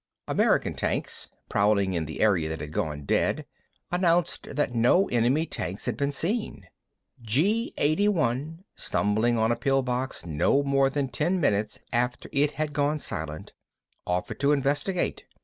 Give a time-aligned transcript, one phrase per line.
[0.27, 3.45] American tanks, prowling in the area that had gone dead,
[3.91, 6.65] announced that no enemy tanks had been seen.
[7.21, 12.73] G 81, stumbling on a pill box no more than ten minutes after it had
[12.73, 13.53] gone silent,
[14.07, 15.25] offered to investigate.